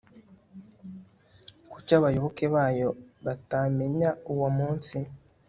kuki 1.71 1.91
abayoboke 1.99 2.45
bayo 2.55 2.89
batamenya 3.25 4.09
uwo 4.33 4.47
munsi 4.57 4.97